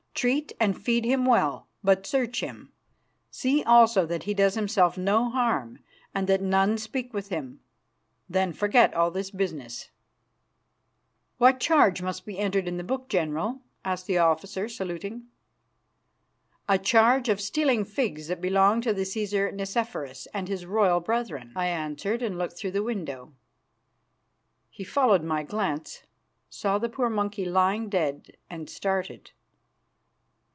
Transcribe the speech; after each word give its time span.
"Treat 0.13 0.51
and 0.59 0.79
feed 0.79 1.03
him 1.03 1.25
well, 1.25 1.67
but 1.83 2.05
search 2.05 2.41
him. 2.41 2.71
See 3.31 3.63
also 3.63 4.05
that 4.05 4.23
he 4.23 4.35
does 4.35 4.53
himself 4.53 4.95
no 4.95 5.29
harm 5.31 5.79
and 6.13 6.27
that 6.27 6.41
none 6.43 6.77
speak 6.77 7.11
with 7.11 7.29
him. 7.29 7.61
Then 8.29 8.53
forget 8.53 8.93
all 8.93 9.09
this 9.09 9.31
business." 9.31 9.89
"What 11.39 11.59
charge 11.59 12.03
must 12.03 12.23
be 12.25 12.37
entered 12.37 12.67
in 12.67 12.77
the 12.77 12.83
book, 12.83 13.09
General?" 13.09 13.61
asked 13.83 14.05
the 14.05 14.19
officer, 14.19 14.69
saluting. 14.69 15.25
"A 16.69 16.77
charge 16.77 17.27
of 17.27 17.41
stealing 17.41 17.83
figs 17.83 18.27
that 18.27 18.41
belonged 18.41 18.83
to 18.83 18.93
the 18.93 19.03
Cæsar 19.03 19.51
Nicephorus 19.51 20.27
and 20.35 20.47
his 20.47 20.67
royal 20.67 20.99
brethren," 20.99 21.51
I 21.55 21.65
answered, 21.67 22.21
and 22.21 22.37
looked 22.37 22.57
through 22.59 22.71
the 22.71 22.83
window. 22.83 23.33
He 24.69 24.83
followed 24.83 25.23
my 25.23 25.41
glance, 25.41 26.03
saw 26.47 26.77
the 26.77 26.89
poor 26.89 27.09
monkey 27.09 27.45
lying 27.45 27.89
dead, 27.89 28.37
and 28.51 28.69
started. 28.69 29.31